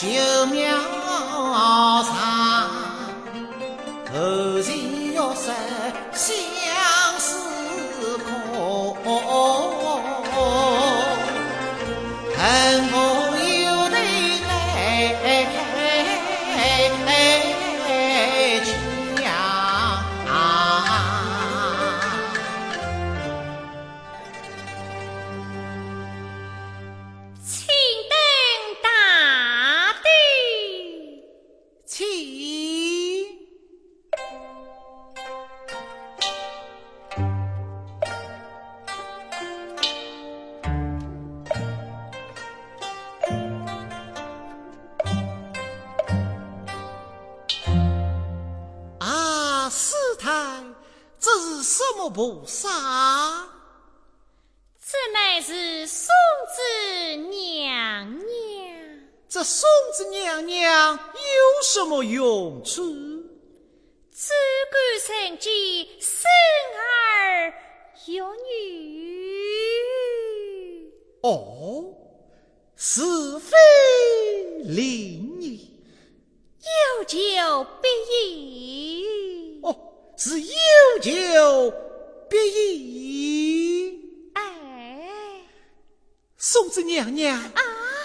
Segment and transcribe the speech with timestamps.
[0.00, 0.46] chiều
[52.12, 53.48] 菩萨？
[54.82, 56.08] 这乃是送
[56.54, 58.28] 子娘娘。
[59.28, 62.82] 这送子娘娘有什么用处？
[64.12, 64.32] 只
[64.70, 64.76] 管
[65.06, 66.28] 成绩生
[66.76, 67.54] 儿
[68.06, 68.50] 育女。
[71.22, 71.94] 哦，
[72.76, 73.02] 是
[73.38, 73.56] 非
[74.64, 75.50] 灵也。
[76.60, 77.16] 有求
[77.80, 77.88] 必
[78.28, 79.62] 应。
[79.62, 79.66] 哦，
[80.16, 80.48] 是有
[81.00, 81.72] 求
[82.30, 82.36] 必
[83.88, 84.00] 应。
[84.34, 85.42] 哎，
[86.38, 87.36] 送子娘娘。
[87.36, 87.60] 啊，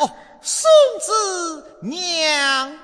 [0.00, 0.10] 哦，
[0.42, 0.68] 送
[1.00, 2.76] 子娘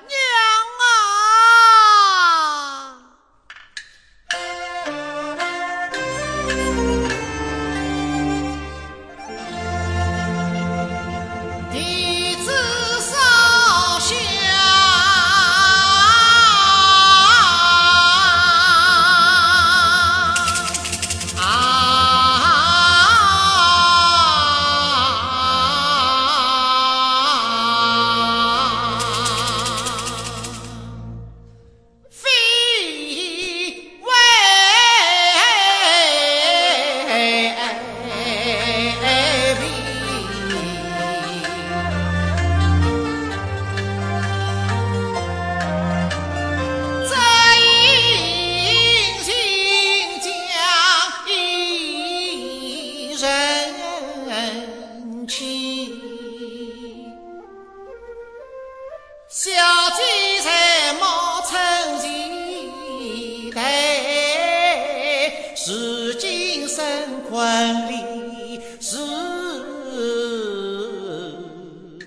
[66.53, 66.85] 今生
[67.27, 67.41] 困
[67.87, 68.95] 里是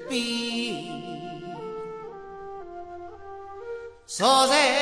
[0.09, 0.87] 悲。
[4.07, 4.76] 坐在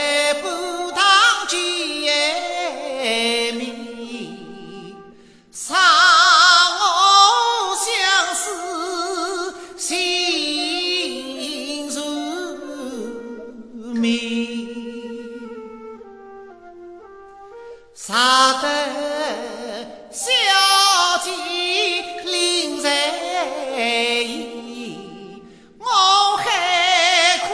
[23.76, 25.42] 意，
[25.78, 27.46] 我还苦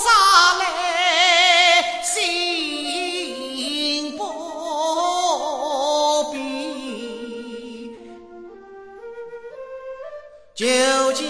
[0.00, 0.08] 啥
[0.58, 0.62] 来
[2.02, 4.22] 心不
[6.32, 7.92] 平？
[10.54, 10.66] 究
[11.12, 11.26] 竟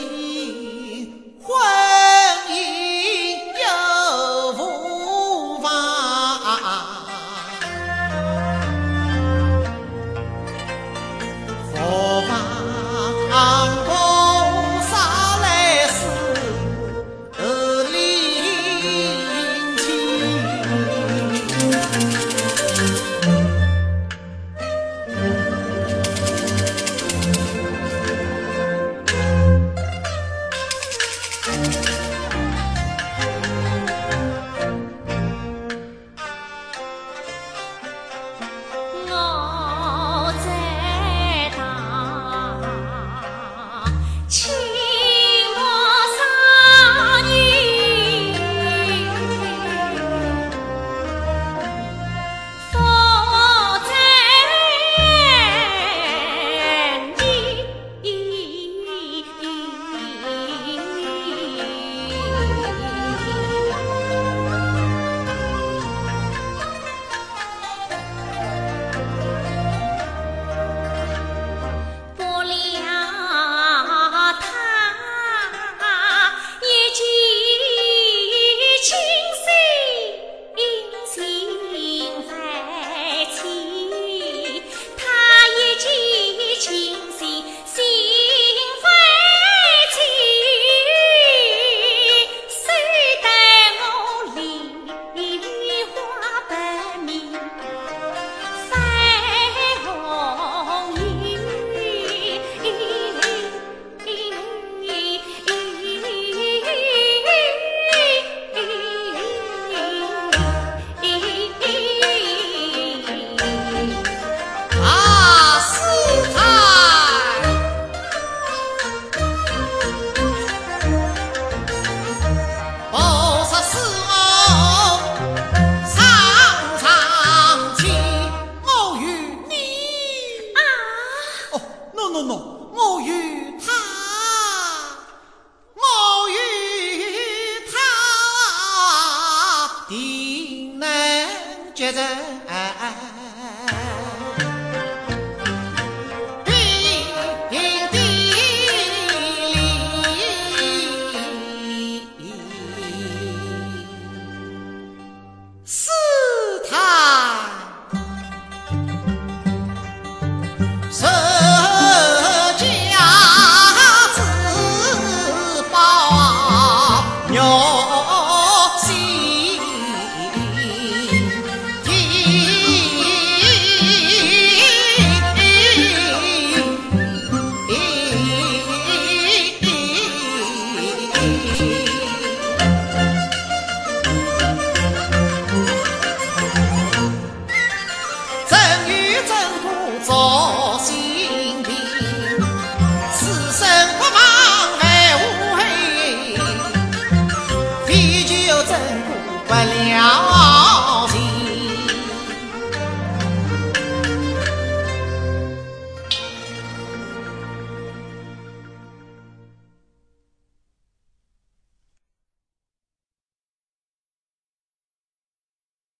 [167.40, 167.78] Oh.